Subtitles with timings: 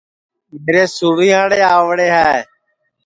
[0.63, 2.33] میرے سُِرئینٚئاڑے آؤڑے ہے